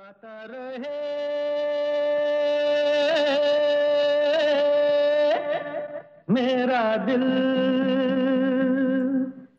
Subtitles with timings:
[0.00, 0.98] गाता रहे।
[6.30, 7.24] मेरा दिल।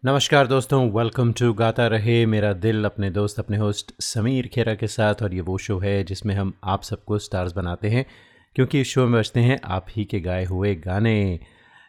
[0.06, 4.88] नमस्कार दोस्तों वेलकम टू गाता रहे, मेरा दिल, अपने दोस्त, अपने होस्ट समीर खेरा के
[4.88, 8.06] साथ, और ये वो शो है जिसमें हम आप सबको स्टार्स बनाते हैं,
[8.56, 11.40] क्योंकि इस शो में बचते हैं आप ही के गाए हुए गाने।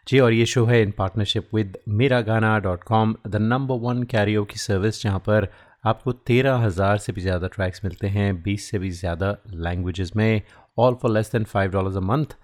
[0.07, 4.03] जी, और ये शो है इन partnership with Mera Gana dot com the number one
[4.03, 5.53] karaoke की सर्विस जहाँ पर
[5.83, 10.41] आपको तेरह हज़ार से भी ज़्यादा ट्रैक्स मिलते हैं, बीस से भी ज़्यादा लैंग्वेजेस में
[10.79, 12.35] all for less than five dollars a month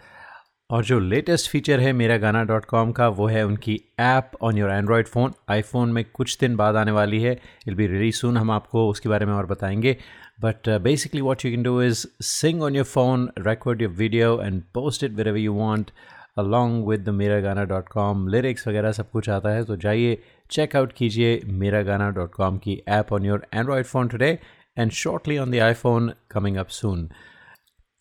[0.69, 4.57] और जो लेटेस्ट फीचर है मेरा गाना डॉट कॉम का, वो है उनकी app on
[4.57, 8.37] your Android phone iPhone में कुछ दिन बाद आने वाली है इल बी रिलीज़ सुन
[8.37, 9.97] हम आपको उसके बारे में और बताएँगे.
[10.41, 14.61] But basically what you can do is sing on your phone record your video and
[14.73, 15.91] post it where you want
[16.39, 20.21] along with the Mera Gana dot com lyrics वगैरह सब कुछ आता है तो जाइए
[20.51, 24.39] चेकआउट कीजिए मेरा गाना डॉट कॉम की app on your Android phone today
[24.77, 27.09] and shortly on the iPhone coming up soon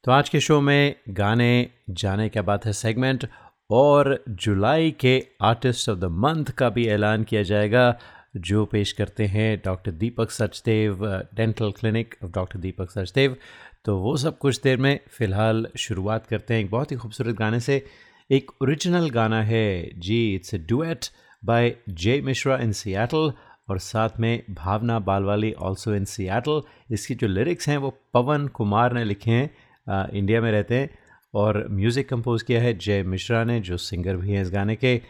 [0.05, 3.29] तो आज के शो में गाने, जाने क्या बात है सेगमेंट
[3.71, 7.99] और जुलाई के आर्टिस्ट ऑफ़ द मंथ का भी ऐलान किया जाएगा,
[8.37, 13.37] जो पेश करते हैं doctor Deepak Sachdev dental clinic of doctor Deepak Sachdev
[13.85, 17.61] तो वो सब कुछ देर में फ़िलहाल शुरुआत करते हैं एक बहुत ही खूबसूरत गाने
[17.61, 17.85] से।
[18.31, 21.07] एक ओरिजिनल गाना है। जी it's a duet
[21.43, 23.33] by J Mishra in Seattle
[23.69, 28.93] और साथ में भावना बालवाली ऑल्सो इन सियाटल इसकी जो लिरिक्स हैं, वो पवन कुमार
[28.93, 30.91] ने लिखे हैं इंडिया में रहते हैं
[31.35, 35.01] और म्यूज़िक कंपोज किया है जय मिश्रा ने, जो सिंगर भी हैं इस गाने के।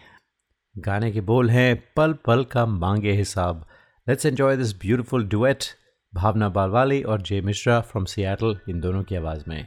[0.75, 3.65] गाने के बोल हैं, पल पल का मांगे हिसाब।
[4.07, 5.65] Let's enjoy this beautiful duet
[6.13, 9.65] Bhavna Balwali और जय मिश्रा फ्रॉम सियाटल इन दोनों की आवाज़ में।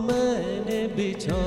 [0.00, 1.42] मैंने बिछा।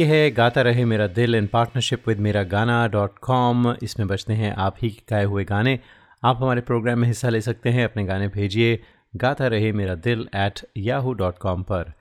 [0.00, 4.32] ये है, गाता रहे मेरा दिल इन पार्टनरशिप विद मेरा गाना डॉट कॉम इसमें बचते
[4.32, 5.78] हैं आप ही गाए हुए गाने।
[6.24, 8.82] आप हमारे प्रोग्राम में हिस्सा ले सकते हैं, अपने गाने भेजिए
[9.16, 11.92] गाता रहे मेरा दिल एट याहू डॉट कॉम पर।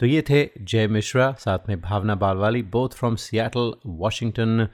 [0.00, 4.68] तो ये थे जय मिश्रा, साथ में Bhavna Balwali both from Seattle Washington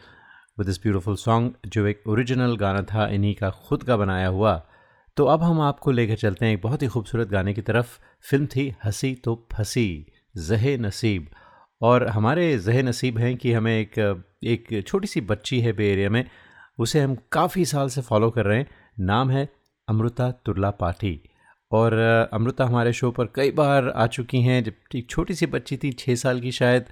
[0.58, 4.66] with this beautiful song जो एक ओरिजिनल गाना था, इन्हीं का खुद का बनाया हुआ।
[5.16, 7.98] तो अब हम आपको लेकर चलते हैं एक बहुत ही खूबसूरत गाने की तरफ़।
[8.30, 10.06] फ़िल्म थी हँसी तो फंसी,
[10.36, 11.28] जहे नसीब।
[11.82, 16.10] और हमारे जहे नसीब हैं कि हमें एक एक छोटी सी बच्ची है बे एरिया
[16.10, 16.24] में,
[16.78, 18.66] उसे हम काफ़ी साल से फॉलो कर रहे हैं।
[19.00, 19.48] नाम है
[19.88, 21.20] अमृता तुर्ला पाठी।
[21.72, 21.92] और,
[22.32, 25.92] अमृता हमारे शो पर कई बार आ चुकी हैं। जब एक छोटी सी बच्ची थी,
[25.92, 26.84] छः साल की शायद,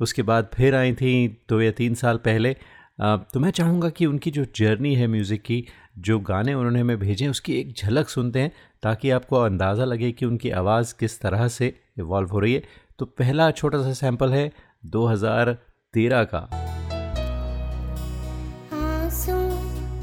[0.00, 2.54] उसके बाद फिर आई थी दो या तीन साल पहले।
[3.00, 5.64] तो मैं चाहूँगा कि उनकी जो जर्नी है म्यूज़िक की,
[5.98, 8.52] जो गाने उन्होंने हमें भेजे उसकी एक झलक सुनते हैं,
[8.82, 12.62] ताकि आपको अंदाज़ा लगे कि उनकी आवाज़ किस तरह से इवॉल्व हो रही है।
[12.98, 14.52] तो पहला छोटा सा सैंपल है
[14.86, 16.48] 2013 का।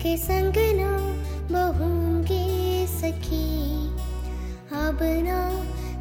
[0.01, 0.91] के संग ना
[1.51, 3.89] बहूँगी सखी
[4.79, 5.39] अब ना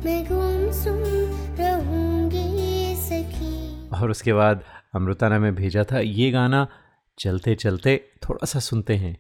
[0.05, 1.01] मैं गुमसुम
[1.61, 4.63] रहूँगी सखी। और उसके बाद
[4.95, 6.67] अमृता ने हमें भेजा था ये गाना
[7.19, 7.97] चलते चलते
[8.29, 9.17] थोड़ा सा सुनते हैं।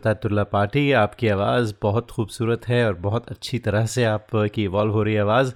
[0.00, 4.92] अमता तुल्ला पार्टी। आपकी आवाज़ बहुत खूबसूरत है और बहुत अच्छी तरह से आपकी इवॉल्व
[4.92, 5.52] हो रही है आवाज़।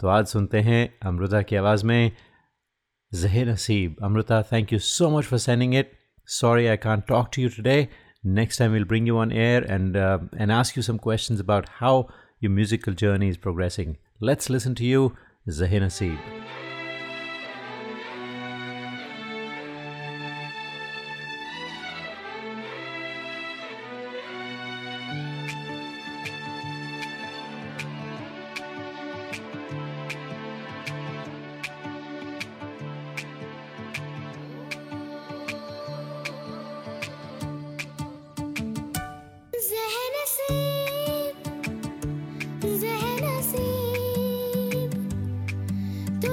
[0.00, 2.12] तो आज सुनते हैं अमृता की आवाज़ में
[3.12, 5.92] जहे नसीब। Amrita thank you so much for sending it
[6.28, 7.76] sorry I can't talk to you today
[8.40, 12.02] next time will bring you on air and and ask you some question about how
[12.42, 15.10] you musical journey is progressing let's listen to you
[15.60, 16.18] जहे नसीब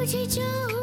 [0.04, 0.83] तुझे चाहूँ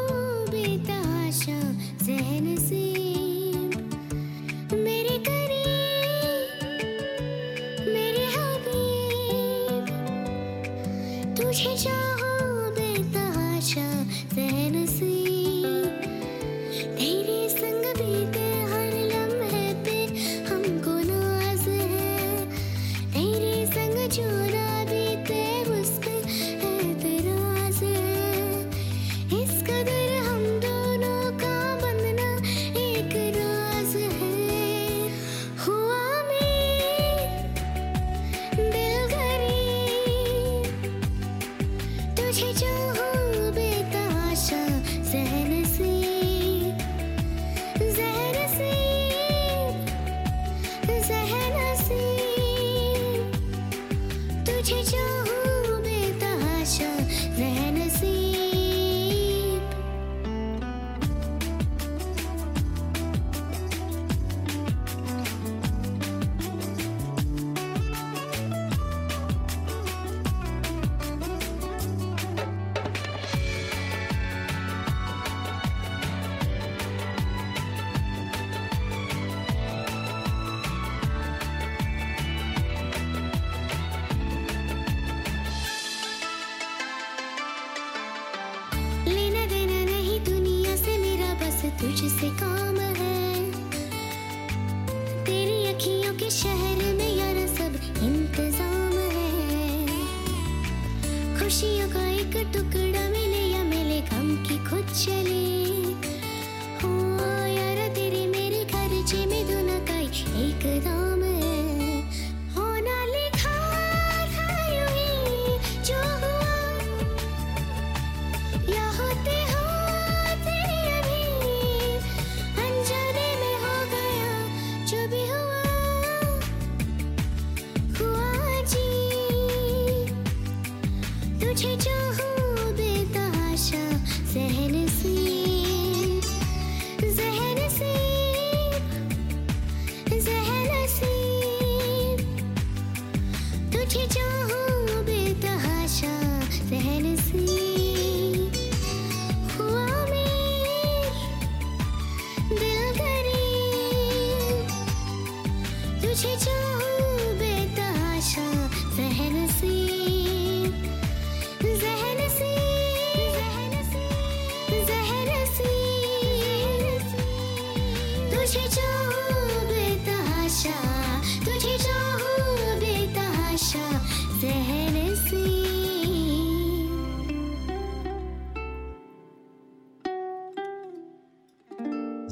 [101.51, 102.70] खुशियों का एक टुकड़ा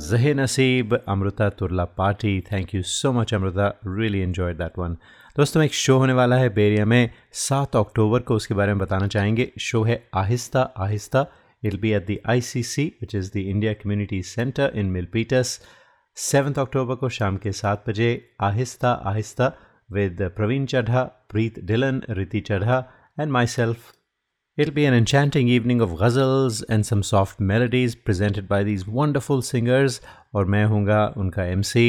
[0.09, 2.41] Zahe Naseeb, Amruta Turla Party.
[2.41, 3.75] Thank you so much, Amruta.
[3.83, 4.95] Really enjoyed that one.
[5.35, 7.09] दोस्तों एक शो होने वाला है बेरिया में
[7.41, 11.25] सात अक्टूबर को उसके बारे में बताना चाहेंगे शो है Aahista Aahista
[11.63, 15.59] I'll be at the I C C which is the India community centre in Milpitas
[16.17, 18.09] seventh October को शाम के सात बजे
[18.49, 19.53] आहिस्ता आहिस्ता
[19.89, 22.83] विद प्रवीण चढ़ा Preet Dhillon Riti Chadha
[23.19, 23.93] and myself
[24.58, 29.42] It'll be an enchanting evening of ghazals and some soft melodies presented by these wonderful
[29.42, 30.00] singers
[30.34, 31.84] और मैं हूँगा उनका MC.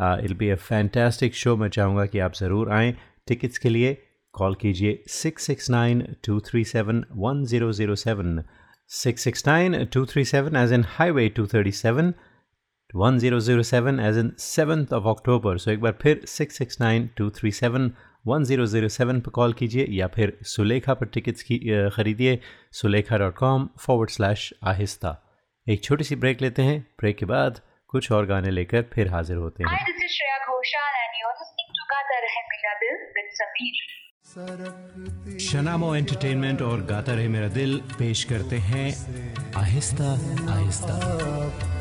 [0.00, 1.56] Uh, it'll be a fantastic show.
[1.56, 2.94] मैं चाहूँगा कि आप ज़रूर आएँ
[3.28, 3.96] टिकट्स के लिए
[4.34, 8.42] कॉल कीजिए six six nine two three seven one zero zero seven
[9.02, 12.14] six six nine two three seven as in highway two thirty seven
[12.94, 15.58] 1007 as in 7th of October.
[15.58, 17.90] So एक बार फिर 669237
[18.27, 21.57] 1007 पर कॉल कीजिए या फिर सुलेखा पर टिकट्स की
[21.89, 22.39] खरीदिए
[22.71, 25.15] Sulekha dot com forward slash Aahista.
[25.69, 29.37] एक छोटी सी ब्रेक लेते हैं। ब्रेक के बाद कुछ और गाने लेकर फिर हाजिर
[29.37, 29.85] होते हैं.
[35.39, 38.87] शनामो एंटरटेनमेंट और गाता रहे मेरा दिल पेश करते हैं
[39.57, 40.11] Aahista
[40.53, 41.78] Aahista.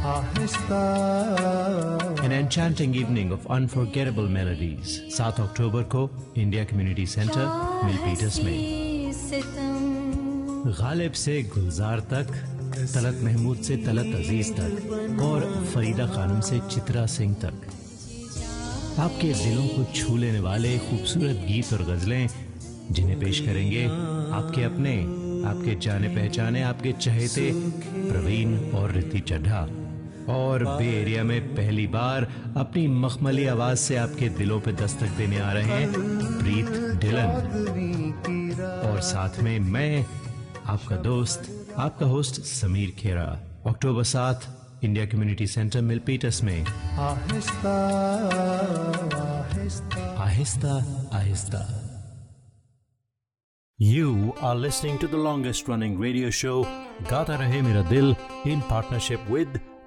[0.00, 0.12] An
[2.32, 4.92] enchanting evening of unforgettable melodies.
[5.16, 7.46] 7 अक्टूबर को इंडिया कम्युनिटी सेंटर
[7.84, 8.56] मिलपीटर्स में।
[10.78, 12.32] गालिब से गुलजार तक
[12.94, 17.56] तलत महमूद से तलत अज़ीज़ तक और फरीदा खानम से चित्रा सिंह तक।
[19.00, 22.24] आपके दिलों को छू लेने वाले खूबसूरत गीत और गजलें
[22.90, 23.84] जिन्हें पेश करेंगे
[24.38, 24.94] आपके अपने
[25.50, 27.44] आपके जाने पहचाने आपके चहेते
[28.08, 29.62] प्रवीण और रिति चड्ढा।
[30.30, 32.24] और बे एरिया में पहली बार
[32.56, 35.92] अपनी मखमली आवाज़ से आपके दिलों पे दस्तक देने आ रहे हैं
[36.38, 36.70] प्रीत
[37.00, 37.30] डिलन।
[38.90, 40.06] और साथ में मैं
[40.66, 43.28] आपका दोस्त आपका होस्ट समीर खेरा
[43.66, 44.46] अक्टूबर सात
[44.84, 47.76] इंडिया कम्युनिटी सेंटर मिलपीटस में। आहिस्ता
[50.22, 50.74] आहिस्ता।
[51.12, 51.62] आहिस्ता
[53.78, 54.08] You
[54.46, 56.56] are listening to the longest running radio show
[57.10, 58.10] Gata Rahe Mera Dil
[58.50, 59.54] in partnership with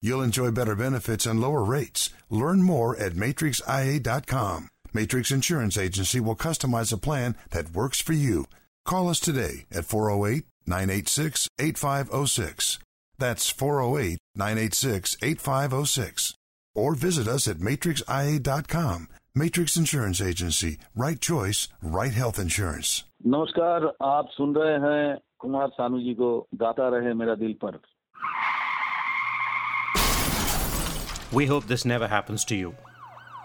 [0.00, 2.10] You'll enjoy better benefits and lower rates.
[2.30, 4.68] Learn more at matrixia.com.
[4.92, 8.46] Matrix Insurance Agency will customize a plan that works for you.
[8.84, 12.78] Call us today at 408 986 8506.
[13.18, 16.34] That's 408 986 8506.
[16.74, 19.08] Or visit us at matrixia.com.
[19.34, 20.78] Matrix Insurance Agency.
[20.94, 23.04] Right choice, right health insurance.
[23.26, 26.30] नमस्कार आप सुन रहे हैं कुमार सानू जी को
[26.62, 27.78] गाता रहे मेरा दिल पर
[31.31, 32.75] we hope this never happens to you.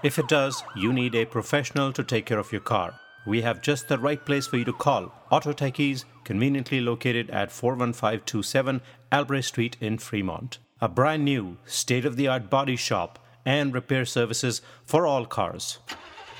[0.04, 2.94] If it does, you need a professional to take care of your car.
[3.26, 5.12] We have just the right place for you to call.
[5.30, 10.58] Auto Techies, conveniently located at 41527 Albrecht Street in Fremont.
[10.80, 15.78] A brand new, state of the art body shop and repair services for all cars.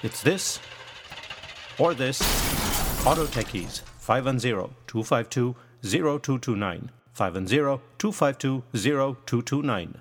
[0.05, 0.61] It's this
[1.79, 2.21] or this
[3.05, 6.91] Auto Techies 510 252 0229.
[7.13, 10.01] 510 252 0229.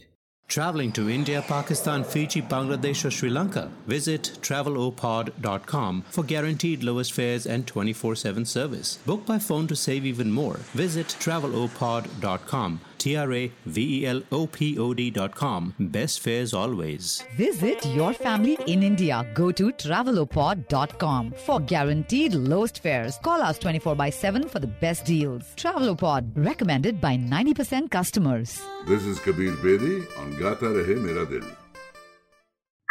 [0.48, 3.68] Traveling to India, Pakistan, Fiji, Bangladesh, or Sri Lanka?
[3.86, 8.98] Visit travelopod.com for guaranteed lowest fares and 24 7 service.
[9.04, 10.56] Book by phone to save even more.
[10.72, 12.80] Visit travelopod.com.
[13.06, 15.74] T R A V E L O P O D.com.
[15.78, 17.22] Best fares always.
[17.36, 19.24] Visit your family in India.
[19.32, 23.18] Go to travelopod.com for guaranteed lowest fares.
[23.22, 25.44] Call us 24 by 7 for the best deals.
[25.54, 28.60] Travelopod, recommended by 90% customers.
[28.88, 31.46] This is Kabir Bedi on Gata Rahe Mera Dil.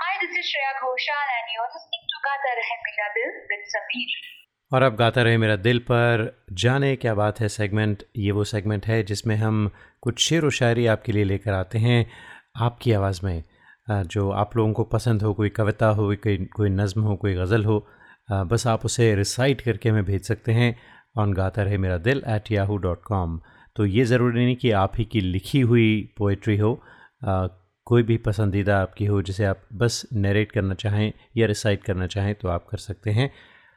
[0.03, 4.34] Hi, this is Shreya Ghoshal and you're listening to Gata Rahe Mera Dil with Sameer.
[4.71, 8.85] और अब गाता रहे मेरा दिल पर। जाने क्या बात है segment ये वो सेगमेंट
[8.85, 9.69] है जिसमें हम
[10.01, 12.05] कुछ शेर व शायरी आपके लिए लेकर आते हैं
[12.57, 13.43] आपकी आवाज़ में
[13.87, 17.65] जो आप लोगों को पसंद हो, कोई कविता हो, कोई कोई नज़म हो, कोई गज़ल
[17.65, 17.85] हो
[18.29, 20.75] बस आप उसे रिसाइट करके हमें भेज सकते हैं
[21.15, 23.39] ऑन गाता रहे मेरा दिल एट याहू डॉट कॉम
[23.75, 26.79] तो ये ज़रूरी नहीं कि आप ही की लिखी हुई पोइट्री हो
[27.87, 32.33] कोई भी पसंदीदा आपकी हो, जिसे आप बस नरेट करना चाहें या रिसाइट करना चाहें
[32.35, 33.31] तो आप कर सकते हैं।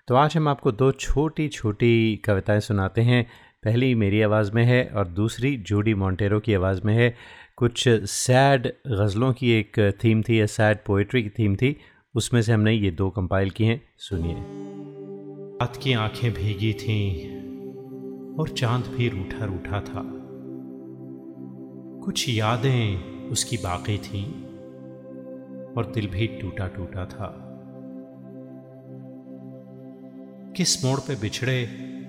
[0.09, 3.27] तो आज हम आपको दो छोटी छोटी कविताएँ सुनाते हैं।
[3.65, 7.17] पहली मेरी आवाज़ में है और दूसरी जूडी मॉन्टेरो की आवाज़ में है।
[7.57, 11.77] कुछ सैड गज़लों की एक थीम थी या सैड पोइट्री की थीम थी,
[12.15, 14.35] उसमें से हमने ये दो कंपाइल की हैं। सुनिए।
[15.61, 17.37] रात की आँखें भीगी थीं
[18.37, 20.03] और चाँद भी रूठा रूठा था।
[22.05, 24.25] कुछ यादें उसकी बाकी थीं
[25.75, 27.45] और दिल भी टूटा टूटा था।
[30.59, 31.63] किस मोड़ पे बिछड़े,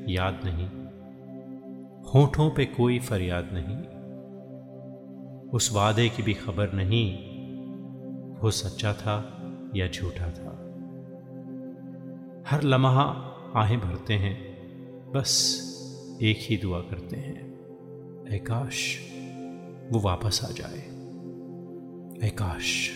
[0.10, 0.68] याद नहीं।
[2.04, 3.78] होठों पे कोई फरियाद नहीं।
[5.50, 7.16] उस वादे की भी खबर नहीं,
[8.40, 9.44] वो सच्चा था
[9.76, 10.50] या झूठा था।
[12.48, 13.04] हर लम्हा
[13.56, 14.40] आहें भरते हैं,
[15.12, 15.66] बस
[16.22, 17.50] एक ही दुआ करते हैं।
[18.30, 19.00] ऐ काश
[19.92, 20.80] वो वापस आ जाए।
[22.28, 22.92] ऐ काश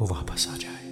[0.00, 0.83] वो वापस आ जाए।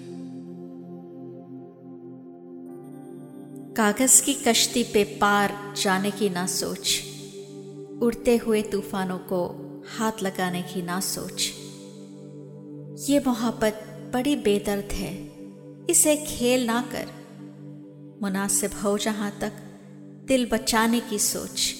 [3.76, 7.02] कागज़ की कश्ती पे पार जाने की ना सोच।
[8.02, 9.46] उड़ते हुए तूफानों को
[9.96, 11.52] हाथ लगाने की ना सोच।
[13.10, 13.72] ये मोहब्बत
[14.14, 15.30] बड़ी बेदर्द है।
[15.90, 17.06] इसे खेल ना कर।
[18.22, 19.52] मुनासिब हो जहाँ तक
[20.28, 21.74] दिल बचाने की सोच।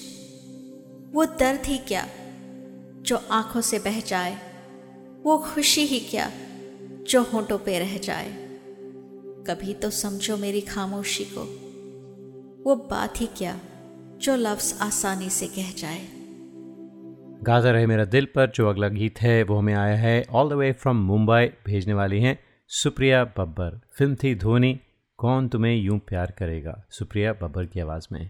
[1.11, 2.07] वो दर्द ही क्या?
[3.01, 4.37] जो आँखों से बह जाए।
[5.23, 6.31] वो खुशी ही क्या?
[7.07, 8.29] जो होंठों पे रह जाए।
[9.47, 11.72] कभी तो समझो मेरी खामोशी को।
[12.63, 13.59] वो बात ही क्या
[14.21, 16.07] जो लफ्ज आसानी से कह जाए।
[17.43, 20.53] गाजर रहे मेरा दिल पर, जो अगला गीत है, वो हमें आया है all the
[20.53, 24.79] way from Mumbai भेजने वाली हैं सुप्रिया बब्बर। फ़िल्म थी धोनी,
[25.17, 26.83] कौन तुम्हें यूँ प्यार करेगा?
[26.89, 28.29] सुप्रिया बब्बर की आवाज़ में।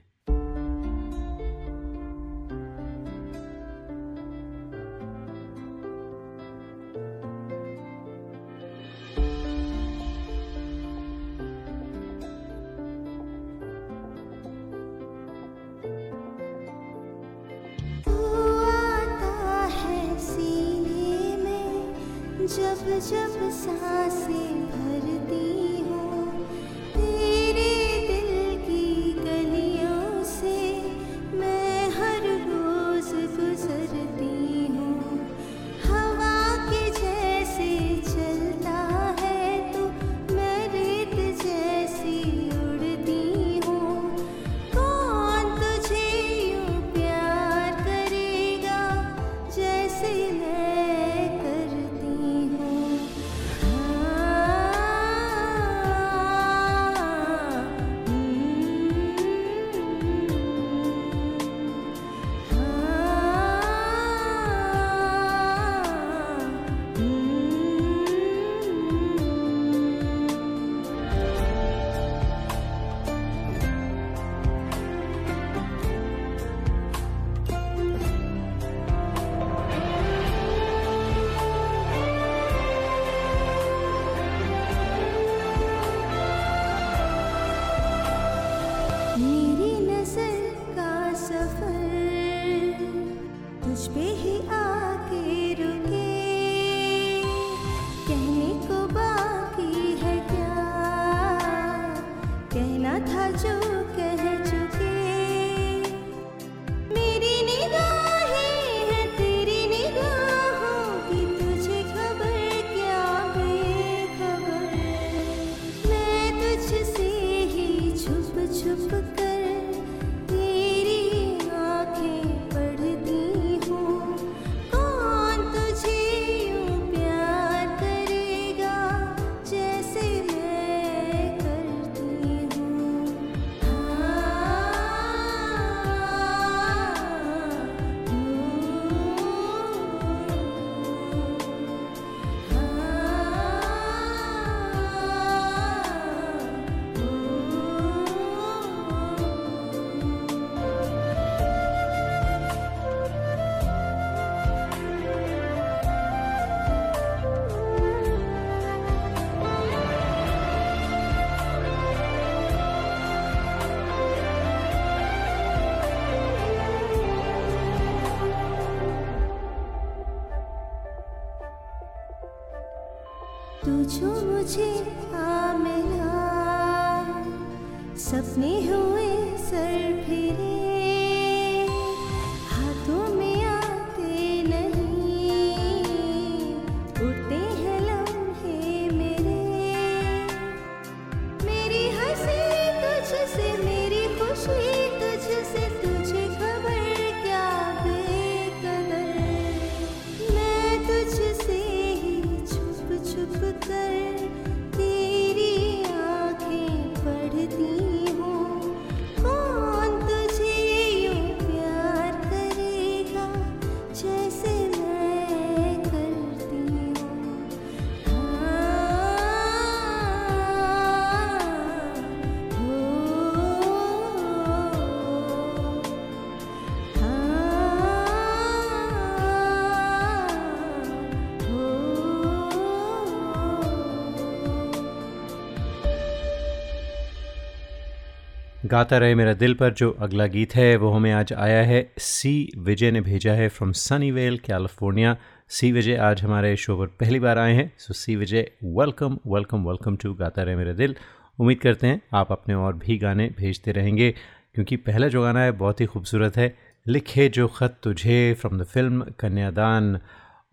[238.63, 242.51] गाता रहे मेरा दिल पर जो अगला गीत है, वो हमें आज आया है। सी
[242.57, 245.15] विजय ने भेजा है from Sunnyvale California
[245.49, 248.47] C Vijay आज हमारे शो पर पहली बार आए हैं। So C Vijay
[248.77, 250.95] welcome welcome welcome to Gaata Rahe Mera दिल।
[251.39, 254.09] उम्मीद करते हैं आप अपने और भी गाने भेजते रहेंगे,
[254.55, 256.53] क्योंकि पहला जो गाना है बहुत ही खूबसूरत है।
[256.85, 259.99] लिखे जो ख़त तुझे फ्रॉम द फ़िल्म कन्यादान।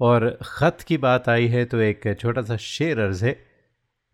[0.01, 3.37] और ख़त की बात आई है तो एक छोटा सा शेर अर्ज़ है,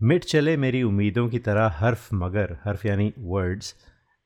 [0.01, 3.75] मिट चले मेरी उम्मीदों की तरह हर्फ मगर, हर्फ यानी वर्ड्स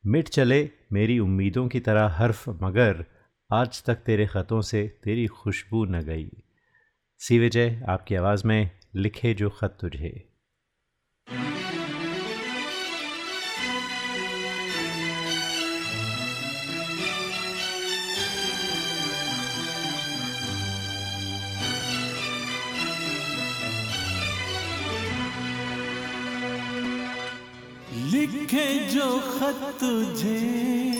[0.06, 3.04] मिट चले मेरी उम्मीदों की तरह हर्फ मगर,
[3.52, 6.30] आज तक तेरे ख़तों से तेरी खुशबू न गई।
[7.18, 10.29] सी विजय, आपकी आवाज़ में लिखे जो ख़त तुझे।
[28.52, 30.99] लिखे जो खत तुझे।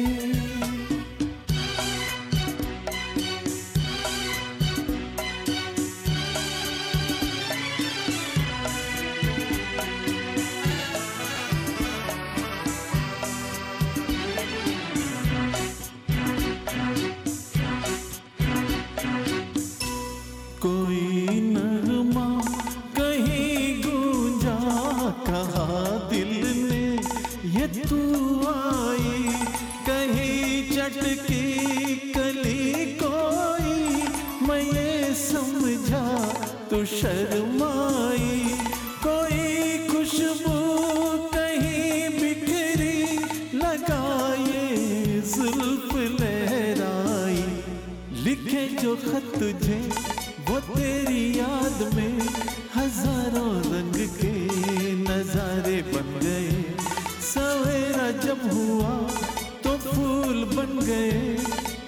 [60.61, 61.35] बन गए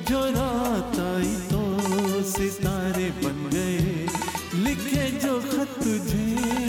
[0.09, 1.61] जो रात आई तो
[2.29, 4.07] सितारे बन गए
[4.63, 6.62] लिखे जो खत तुझे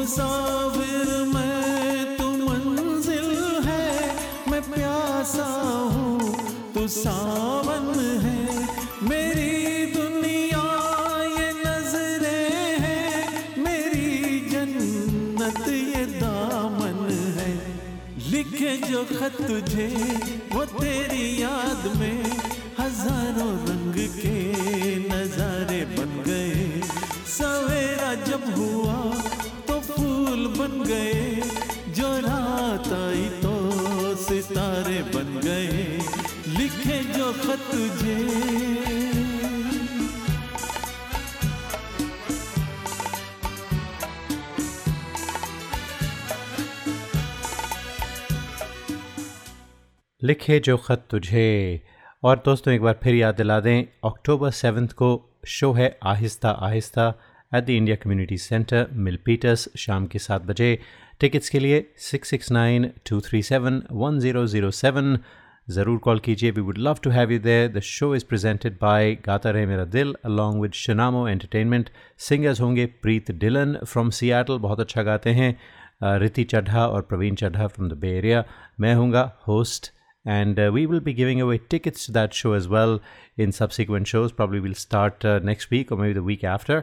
[0.00, 3.32] मुसाफिर, मैं तू मंजिल
[3.64, 3.88] है,
[4.50, 5.48] मैं प्यासा
[5.94, 6.20] हूँ,
[6.74, 7.88] तू सावन
[8.22, 8.64] है।
[9.08, 10.62] मेरी दुनिया
[11.34, 17.04] ये नज़रें हैं, मेरी जन्नत ये दामन
[17.38, 17.52] है।
[18.30, 19.88] लिखे जो खत तुझे,
[20.54, 22.22] वो तेरी याद में
[22.80, 24.38] हज़ारों रंग के
[25.08, 26.82] नजारे बन गए।
[27.36, 28.98] सवेरा जब हुआ
[30.60, 31.40] बन गए,
[31.94, 35.98] जो रात आई तो सितारे बन गए,
[36.58, 38.18] लिखे जो खत तुझे
[50.22, 51.80] लिखे जो ख़त तुझे।
[52.22, 55.08] और दोस्तों, एक बार फिर याद दिला दें, अक्टूबर सेवन्थ को
[55.48, 57.12] शो है Aahista Aahista.
[57.54, 60.78] At the India community center Milpitas शाम के सात बजे.
[61.20, 65.18] टिकट्स के लिए six six nine two three seven one zero zero seven
[65.76, 66.50] ज़रूर कॉल कीजिए.
[66.50, 69.84] We would love to have you there the show is presented by Gaata Rahe Mera
[69.96, 71.90] Dil along with शनामो entertainment
[72.28, 75.54] singers होंगे Preet Dylan from Seattle बहुत अच्छा गाते हैं.
[76.02, 78.44] रिति चड्ढा और Praveen Chadha from the bay area
[78.80, 79.92] मैं हूँगा host
[80.26, 82.90] and uh, we will be giving away tickets to that show as well
[83.44, 84.32] in subsequent shows.
[84.40, 86.76] Probably we'll start uh, next week or maybe the week after.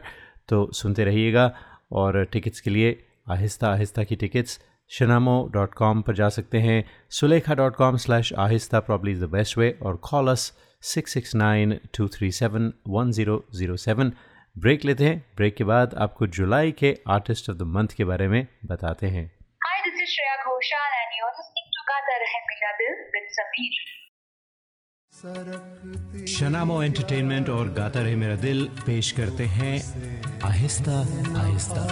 [0.50, 1.52] तो सुनते रहिएगा
[1.92, 2.98] और tickets के लिए
[3.32, 4.60] आहिस्ता आहिस्ता की tickets
[4.92, 6.84] शनामो dot com पर जा सकते हैं।
[7.20, 10.52] Sulekha dot com slash Aahista probably is the best way और call us
[10.84, 14.14] six six nine two three seven one zero zero seven
[14.56, 18.28] break लेते हैं। ब्रेक के बाद आपको जुलाई के आर्टिस्ट ऑफ़ द मंथ के बारे
[18.28, 19.26] में बताते हैं।
[19.62, 23.97] Hi, this is Shreya Ghoshal and you're listening to Rahe Dil with Sameer.
[25.18, 29.76] शनामो entertainment और गाता रहे मेरा दिल पेश करते हैं
[30.46, 30.98] Aahista
[31.42, 31.86] Aahista.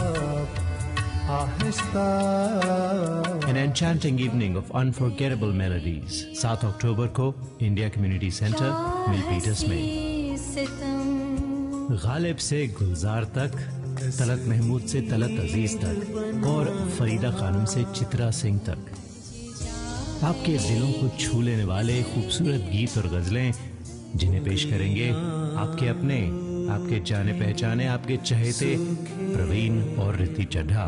[3.50, 6.20] An enchanting evening of unforgettable melodies.
[6.42, 7.26] 7 अक्टूबर को
[7.62, 8.70] इंडिया कम्युनिटी सेंटर
[9.10, 9.82] मिलपीटर्स में।
[12.04, 13.58] गालिब से गुलजार तक
[14.20, 16.64] तलत महमूद से तलत अज़ीज़ तक और
[17.00, 18.82] फरीदा खानम से चित्रा सिंह तक।
[20.24, 23.54] आपके दिलों को छू लेने वाले खूबसूरत गीत और गजलें
[24.16, 26.20] जिन्हें पेश करेंगे आपके अपने,
[26.74, 28.76] आपके जाने पहचाने, आपके चहेते
[29.36, 30.86] प्रवीण और रिति चड्ढा।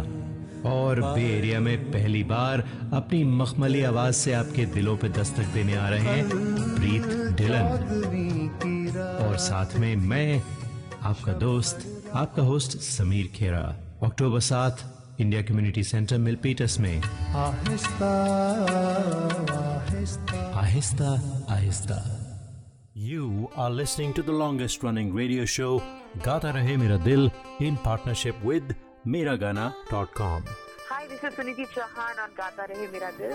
[0.65, 2.63] और बे एरिया में पहली बार
[2.93, 6.29] अपनी मखमली आवाज़ से आपके दिलों पे दस्तक देने आ रहे हैं
[6.75, 7.65] प्रीत डिलन
[9.27, 10.41] और साथ में मैं,
[11.01, 16.96] आपका दोस्त, आपका होस्ट समीर खेरा। अक्टूबर सात इंडिया कम्युनिटी सेंटर मिलपीटस में
[20.62, 21.12] Aahista
[21.56, 22.00] Aahista
[23.04, 23.28] You
[23.62, 25.70] are listening to the longest running radio show
[26.26, 27.24] Gata Rahe Mera Dil
[27.68, 28.74] in partnership with
[29.14, 30.44] Miragana.com.
[30.90, 33.34] Hi, this is Suniti Chauhan on Gata Rahe Mera Dil.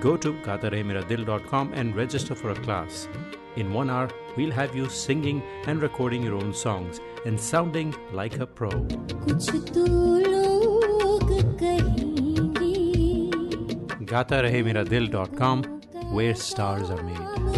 [0.00, 3.08] Go to gaataremeradil.com and register for a class.
[3.56, 8.38] In one hour, we'll have you singing and recording your own songs and sounding like
[8.38, 8.70] a pro.
[14.08, 15.64] gaataremeradil.com,
[16.12, 17.57] where stars are made.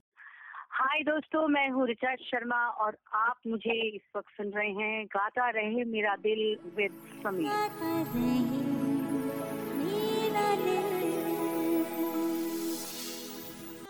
[1.01, 5.49] हाय दोस्तों मैं हूँ रिचा शर्मा और आप मुझे इस वक्त सुन रहे हैं Gaata
[5.49, 6.41] Rahe Mera Dil
[6.77, 6.91] with
[7.23, 7.47] Sameer.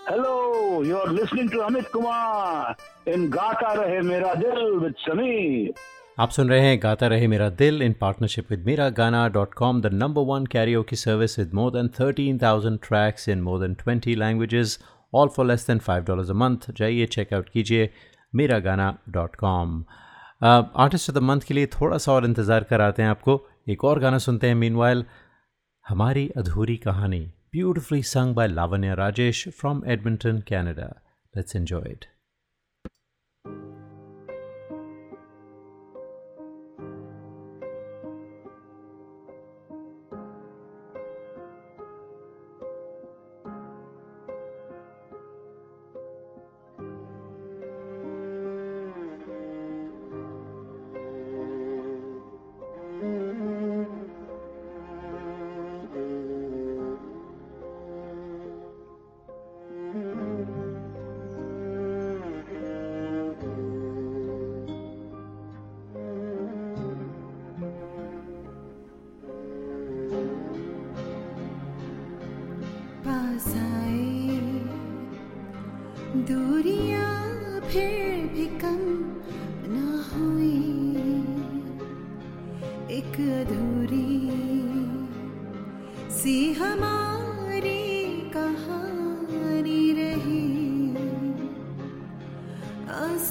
[0.09, 5.73] Hello you are listening to Amit Kumar in Gaata Rahe Mera दिल विद समीर
[6.19, 9.81] आप सुन रहे हैं गाता रहे मेरा दिल इन partnership with Mera Gaana dot com
[9.81, 13.73] the number one karaoke की service with more than thirteen thousand tracks in more than
[13.83, 14.79] twenty languages
[15.13, 17.93] all for less than five dollars a month जाइए check out कीजिए
[18.35, 19.85] Mera Gaana dot com
[20.43, 23.99] artist of the month के लिए थोड़ा सा और इंतज़ार कराते हैं आपको। एक और
[23.99, 25.05] गाना सुनते हैं मीन
[25.87, 27.19] हमारी Adhuri Kahani
[27.51, 31.01] beautifully sung by Lavanya Rajesh from Edmonton Canada
[31.37, 32.05] let's enjoy it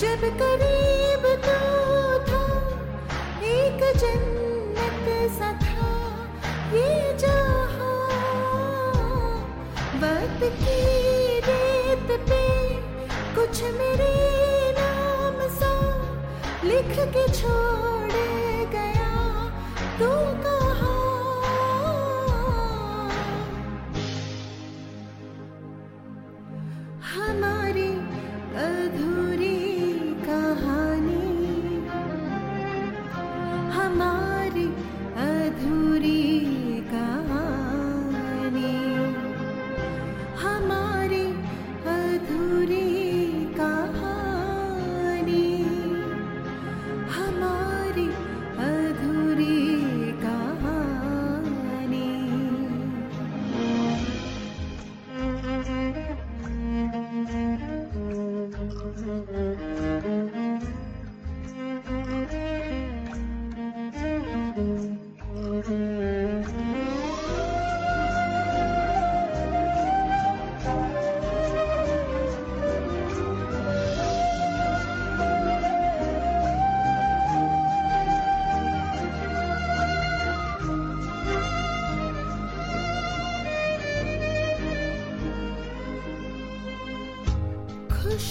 [0.00, 1.58] जब करीब तो
[2.26, 2.40] था,
[3.50, 5.88] एक जन्नत सा था,
[6.74, 7.96] ये जहाँ
[10.02, 10.80] वक्त की
[11.48, 12.44] रेत पे
[13.36, 14.12] कुछ मेरे
[14.78, 15.74] नाम सा
[16.64, 17.95] लिख के छोड़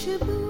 [0.06, 0.45] खुशबू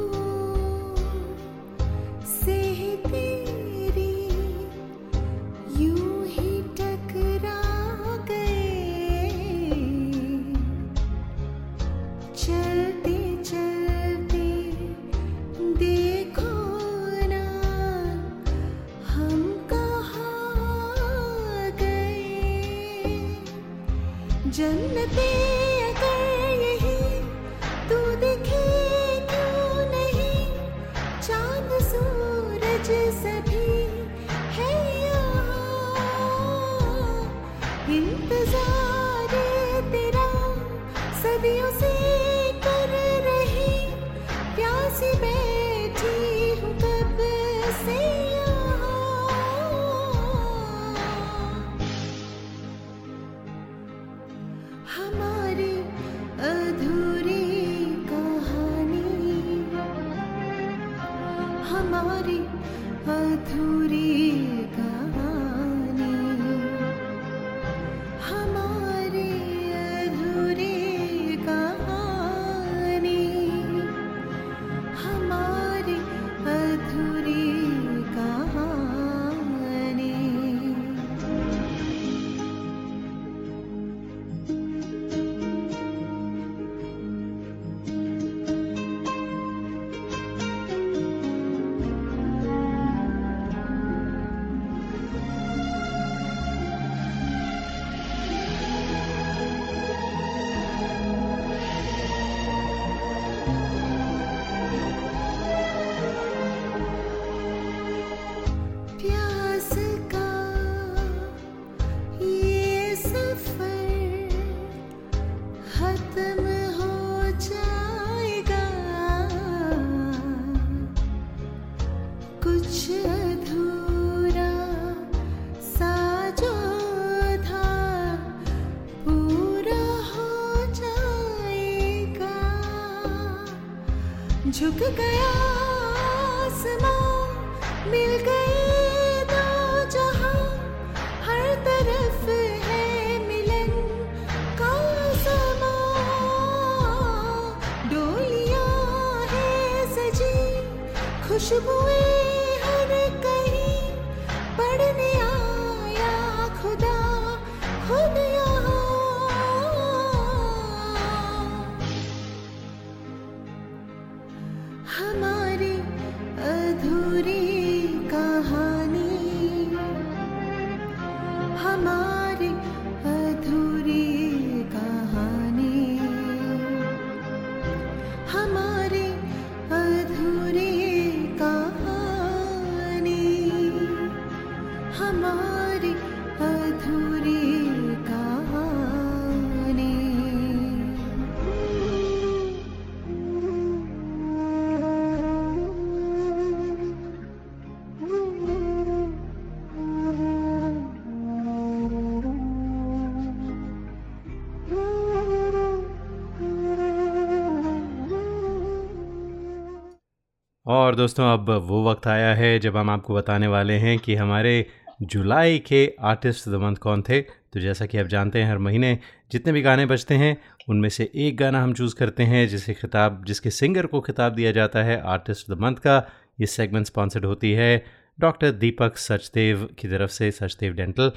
[210.65, 214.65] और दोस्तों, अब वो वक्त आया है जब हम आपको बताने वाले हैं कि हमारे
[215.01, 218.97] जुलाई के आर्टिस्ट द मंथ कौन थे। तो जैसा कि आप जानते हैं, हर महीने
[219.31, 220.37] जितने भी गाने बजते हैं,
[220.69, 224.51] उनमें से एक गाना हम चूज़ करते हैं, जिसे खिताब, जिसके सिंगर को खिताब दिया
[224.51, 225.97] जाता है आर्टिस्ट द मंथ का।
[226.39, 227.85] ये सेगमेंट स्पॉन्सर्ड होती है
[228.19, 231.11] डॉक्टर दीपक सचदेव की तरफ़ से, सचदेव डेंटल।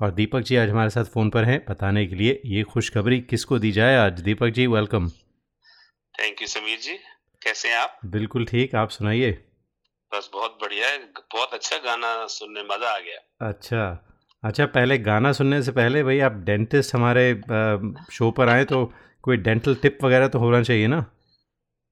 [0.00, 3.58] और दीपक जी आज हमारे साथ फ़ोन पर हैं, बताने के लिए ये खुशखबरी किसको
[3.58, 4.20] दी जाए आज?
[4.20, 5.08] Deepak ji welcome
[6.14, 6.98] thank you Sameer ji.
[7.42, 7.98] कैसे हैं आप?
[8.06, 9.30] बिल्कुल ठीक आप सुनाइए।
[10.12, 13.82] बस बहुत बढ़िया है बहुत अच्छा गाना सुनने मज़ा आ गया। अच्छा
[14.42, 17.24] अच्छा पहले गाना सुनने से पहले भाई आप डेंटिस्ट हमारे
[18.12, 18.84] शो पर आए तो
[19.22, 20.98] कोई डेंटल टिप वगैरह तो होना चाहिए ना?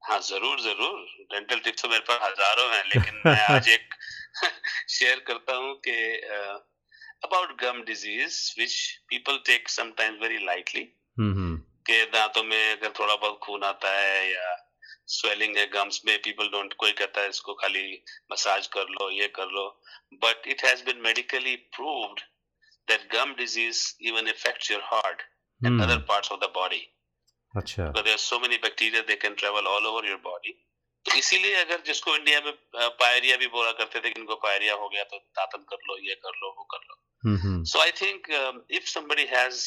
[0.03, 3.95] हाँ ज़रूर ज़रूर। डेंटल टिप्स तो मेरे पास हज़ारों हैं लेकिन मैं आज एक
[4.89, 5.97] शेयर करता हूँ कि
[7.25, 8.75] about gum disease which
[9.09, 10.83] people take sometimes very lightly
[11.89, 14.55] के दांतों में अगर थोड़ा बहुत खून आता है या
[15.09, 17.87] स्वेलिंग है गम्स में पीपल डोंट कोई कहता है इसको खाली
[18.33, 19.65] मसाज कर लो ये कर लो।
[20.25, 22.21] But it has been medically proven
[22.89, 25.23] that gum disease even effects your heart
[25.61, 25.83] and.
[25.83, 26.87] Other parts of the body
[27.55, 30.19] अच्छा। There are so many bacteria they can travel all over your
[31.07, 32.53] तो इसीलिए अगर जिसको India में
[33.01, 36.15] pyorrhoea भी बोला करते थे कि इनको पायरिया हो गया तो दातन कर लो ये
[36.25, 38.29] कर लो वो कर लो। So I think
[38.71, 39.63] if if somebody has,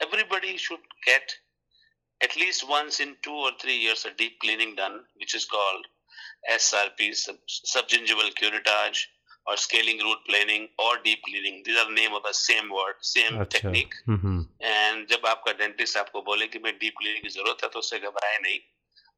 [0.00, 1.34] everybody should get
[2.20, 5.86] at least once in two or three years a deep cleaning done, which is called
[6.50, 9.06] SRP, sub, subgingival curettage,
[9.46, 11.62] or scaling root planing, or deep cleaning.
[11.64, 13.94] These are the name of the same word, same अच्छा technique.
[14.08, 17.78] Hmm and जब आपका dentist आपको बोले कि मैं deep cleaning की ज़रूरत है तो
[17.78, 18.58] उससे घबराए नहीं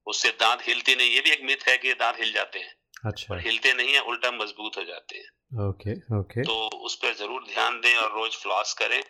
[0.06, 2.74] उससे दांत हिलते नहीं ये भी एक मिथ है कि दांत हिल जाते हैं
[3.10, 6.56] अच्छा हिलते नहीं है उल्टा मज़बूत हो जाते हैं ओके ओके तो
[6.88, 9.00] उस पर ज़रूर ध्यान दें और रोज फ्लॉस करें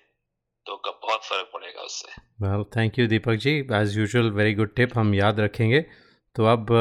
[0.72, 2.12] तो बहुत फ़र्क पड़ेगा उससे।
[2.42, 5.80] Well thank you Deepak ji as usual very good tip हम याद रखेंगे।
[6.36, 6.72] तो अब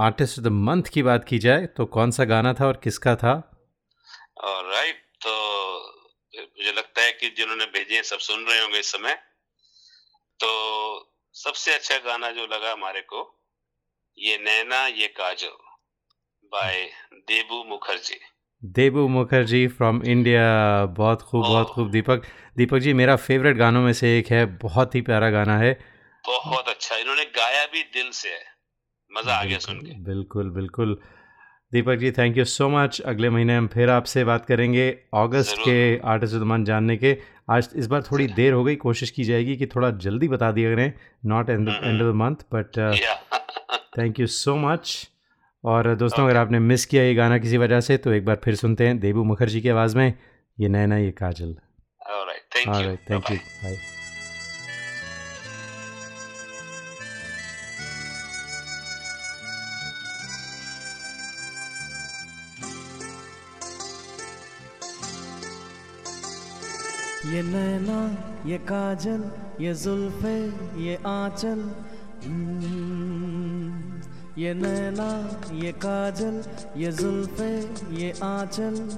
[0.00, 3.14] आर्टिस्ट ऑफ़ द मंथ की बात की जाए तो कौन सा गाना था और किसका
[3.16, 3.34] था?
[4.44, 5.34] राइट तो
[6.34, 9.14] मुझे लगता है कि जिन्होंने भेजे हैं सब सुन रहे होंगे इस समय।
[10.40, 10.48] तो
[11.34, 13.22] सबसे अच्छा गाना जो लगा हमारे को
[14.18, 15.56] ये नैना ये काजल
[16.52, 16.84] by
[17.28, 18.20] Debu Mukherjee.
[18.62, 20.42] Debu Mukherjee from India
[20.86, 22.22] बहुत खूब बहुत खूब। दीपक
[22.56, 25.72] दीपक जी मेरा फेवरेट गानों में से एक है। बहुत ही प्यारा गाना है।
[26.24, 28.44] बहुत अच्छा। इन्होंने गाया भी दिल से। है
[29.10, 30.94] मज़ा आ गया सुन के। बिल्कुल बिल्कुल।
[31.72, 35.98] Deepak ji thank you so much अगले महीने हम फिर आपसे बात करेंगे अगस्त के
[36.06, 37.16] आर्टिस्ट मंथ जानने के।
[37.50, 40.74] आज इस बार थोड़ी देर हो गई। कोशिश की जाएगी कि थोड़ा जल्दी बता दिया
[40.74, 40.92] करें।
[41.26, 42.78] Not end end of the month but
[43.98, 45.10] thank you so much
[45.64, 48.54] और दोस्तों अगर आपने मिस किया ये गाना किसी वजह से तो एक बार फिर
[48.54, 50.12] सुनते हैं देबू मुखर्जी की आवाज़ में
[50.60, 51.56] ये नैना ये काजल।
[53.10, 53.76] थैंक यू बाय
[67.26, 68.00] ये नैना
[68.46, 69.30] ये काजल
[69.60, 70.36] ये जुल्फे
[70.82, 71.60] ये आंचल
[74.38, 76.42] ये नैना, ये काजल,
[76.76, 77.58] ये जुल्फे,
[78.02, 78.96] ये आंचल।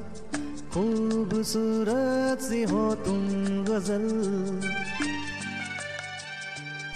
[0.74, 3.28] खूबसूरत सी हो तुम
[3.64, 4.08] गज़ल।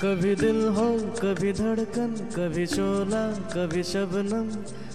[0.02, 4.50] कभी दिल हो, कभी धड़कन, कभी शोला, कभी शबनम,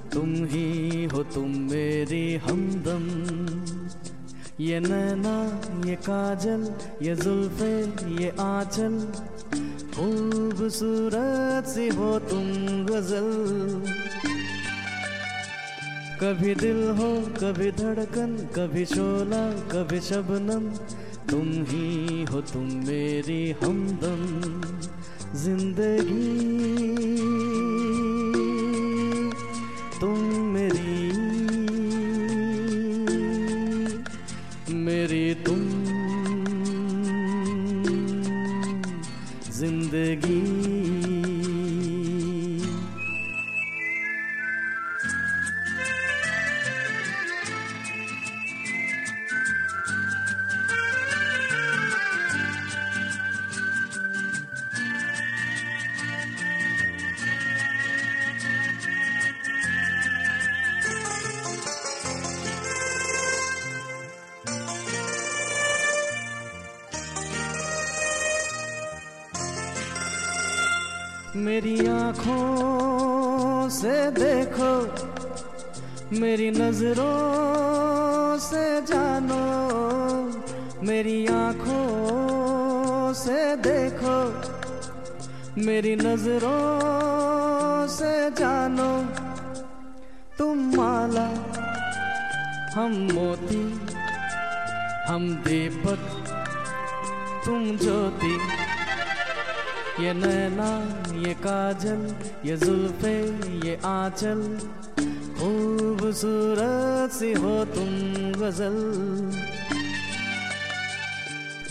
[0.09, 3.05] तुम ही हो तुम मेरी हमदम।
[4.59, 7.81] ये नैना, ये काजल, ये जुल्फे,
[8.23, 9.13] ये आंचल।
[9.95, 13.83] खूबसूरत सी हो तुम गज़ल।
[16.21, 20.69] कभी दिल हो, कभी धड़कन, कभी शोला, कभी शबनम।
[21.29, 24.61] तुम ही हो तुम मेरी हमदम।
[25.35, 27.51] ज़िंदगी
[71.62, 74.70] मेरी आँखों से देखो,
[76.20, 79.43] मेरी नज़रों से जानो,
[80.84, 84.18] मेरी आँखों से देखो,
[85.62, 86.57] मेरी नज़रों
[87.88, 88.89] से जानो।
[90.38, 91.28] तुम माला,
[92.76, 93.62] हम मोती,
[95.07, 96.01] हम दीपक,
[97.45, 98.61] तुम ज्योति।
[100.02, 102.16] ये नैना, ये काजल,
[102.49, 103.22] ये जुल्फे,
[103.68, 104.60] ये आंचल।
[105.39, 107.86] खूबसूरत सी हो तुम
[108.41, 108.78] गज़ल।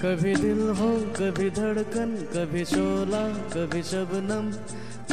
[0.03, 4.53] कभी दिल हो, कभी धड़कन, कभी शोला, कभी शबनम।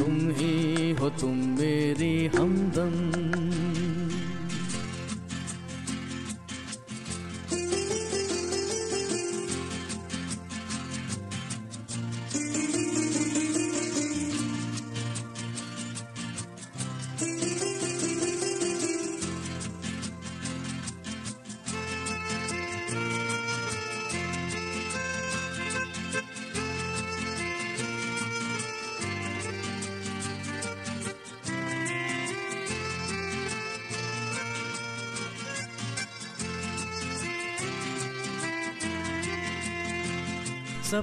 [0.01, 3.13] तुम ही हो तुम मेरी हमदम।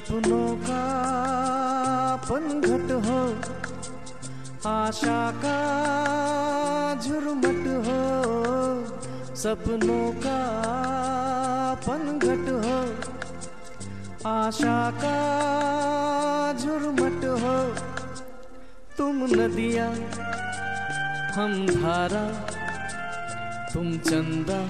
[0.05, 0.81] सपनों का
[2.31, 3.21] पनघट हो,
[4.71, 5.55] आशा का
[7.01, 8.03] झुरमट हो,
[9.35, 10.41] सपनों का
[11.87, 12.77] पनघट हो,
[14.29, 15.17] आशा का
[16.59, 17.57] झुरमट हो।
[18.99, 19.89] तुम नदिया,
[21.35, 22.27] हम धारा,
[23.75, 24.61] तुम चंदा,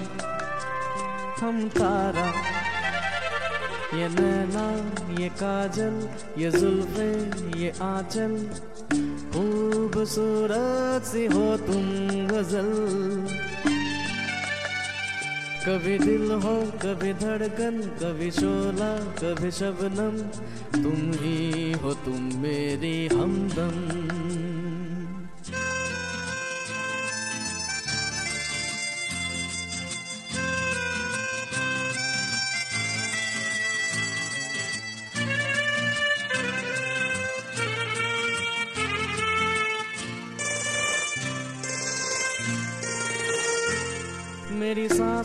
[1.41, 2.31] हम तारा।
[3.95, 7.11] ये नैना ये काजल, ये जुल्फे,
[7.59, 8.49] ये आंचल।
[9.31, 11.83] खूबसूरत सी हो तुम
[12.27, 13.27] गज़ल।
[15.67, 20.17] कभी दिल हो, कभी धड़कन, कभी शोला, कभी शबनम।
[20.83, 24.14] तुम ही हो तुम मेरी हमदम।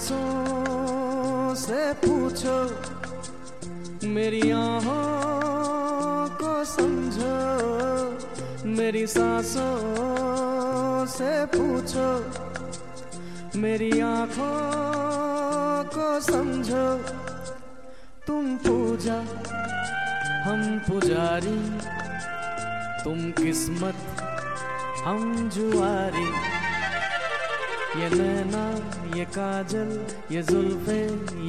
[0.01, 2.57] सांसों से पूछो,
[4.09, 12.09] मेरी आहों को समझो, मेरी सांसों से पूछो,
[13.61, 16.97] मेरी आँखों को समझो।
[18.27, 19.21] तुम पूजा,
[20.45, 21.59] हम पुजारी,
[23.05, 23.97] तुम किस्मत,
[25.05, 26.29] हम जुआरी।
[28.01, 28.80] ये नैना
[29.17, 31.03] ये काजल, ये जुल्फे,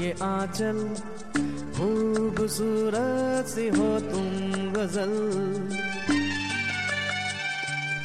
[0.05, 0.95] ये आंचल।
[1.77, 4.27] खूबसूरत सी हो तुम
[4.73, 5.13] गज़ल।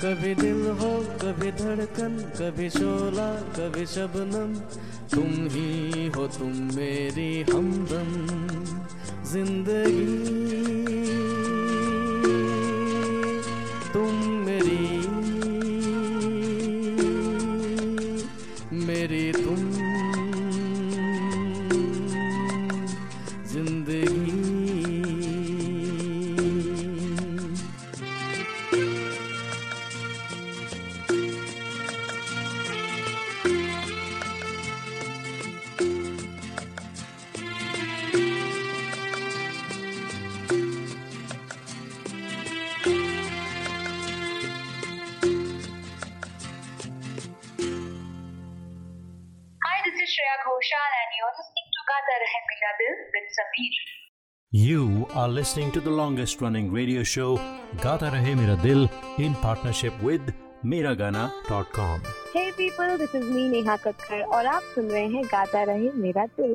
[0.04, 4.54] कभी दिल हो, कभी धड़कन, कभी शोला, कभी शबनम।
[5.14, 8.10] तुम ही हो तुम मेरी हमदम।
[9.32, 11.05] ज़िंदगी
[50.06, 53.74] is Shreya Ghoshal, and you're listening to Gata Rahe Mera Dil with Sameer.
[54.52, 57.30] You are listening to the longest running radio show
[57.84, 58.88] Gata Rahe Mera Dil
[59.18, 60.32] in partnership with
[60.64, 62.02] Miragana.com.
[62.32, 66.26] Hey people, this is me Neha Kakkar और आप सुन रहे हैं गाता रहे मेरा
[66.40, 66.54] दिल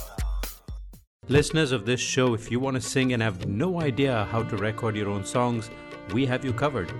[1.30, 4.56] Listeners of this show, if you want to sing and have no idea how to
[4.56, 5.70] record your own songs,
[6.14, 6.92] we have you covered.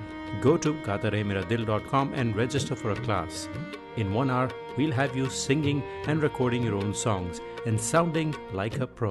[0.42, 3.50] Go to gatarehmeradil.com and register for a class.
[3.96, 8.80] In one hour, we'll have you singing and recording your own songs and sounding like
[8.80, 9.10] a pro.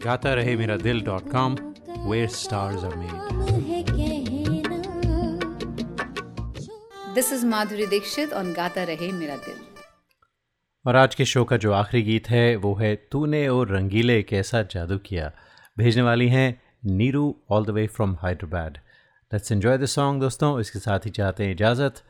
[0.00, 1.56] gatarehmeradil.com,
[2.06, 3.20] where stars are made.
[7.14, 9.69] This is Madhuri Dixit on Gata Rahe Mera Dil.
[10.86, 14.62] और आज के show का जो आखिरी गीत है, वो है तूने और रंगीले कैसा
[14.62, 15.30] जादू किया।
[15.78, 18.78] भेजने वाली हैं Neeru all the way from Hyderabad
[19.32, 22.02] let's enjoy the song दोस्तों। इसके साथ ही चाहते हैं इजाज़त।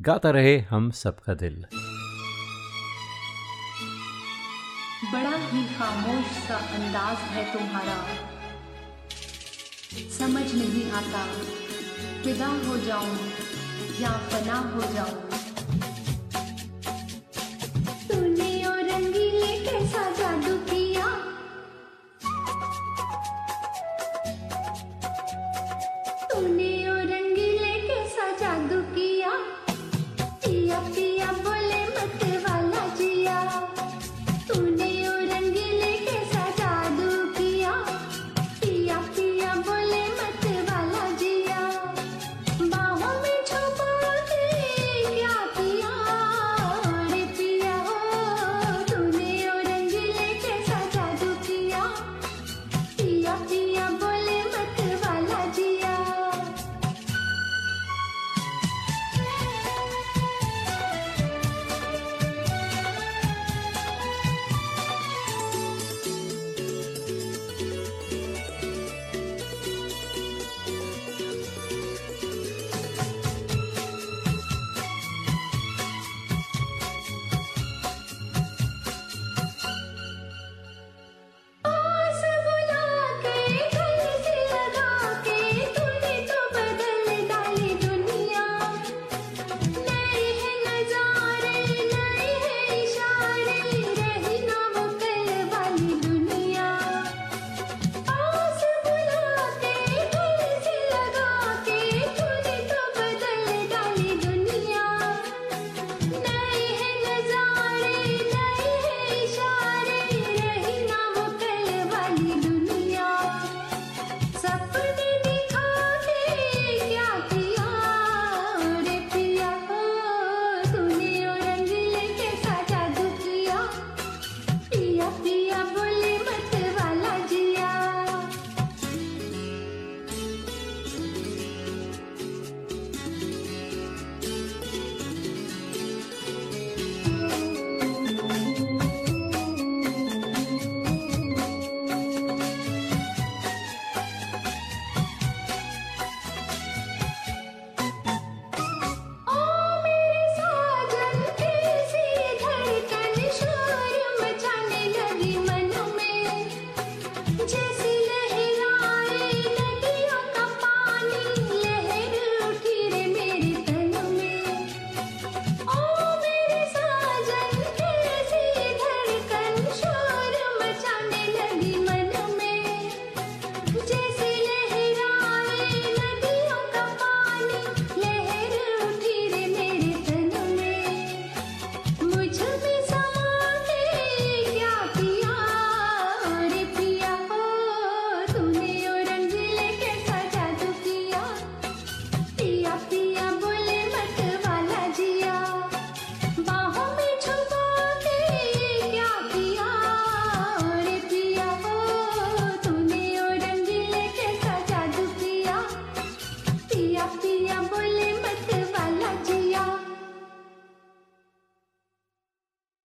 [0.00, 1.64] गाता रहे हम सबका दिल।
[5.12, 7.98] बड़ा ही खामोश सा अंदाज है तुम्हारा।
[10.18, 11.26] समझ नहीं आता।
[12.22, 13.16] फिदा हो जाऊँ
[14.00, 15.45] या फना हो जाऊँ।